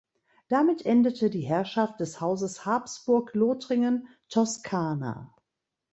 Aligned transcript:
Damit 0.47 0.83
endete 0.87 1.29
die 1.29 1.41
Herrschaft 1.43 1.99
des 1.99 2.19
Hauses 2.21 2.65
Habsburg-Lothringen-Toskana. 2.65 5.35